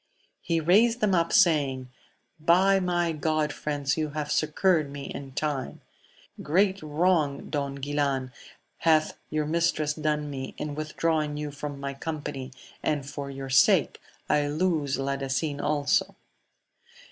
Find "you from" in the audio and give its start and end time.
11.37-11.79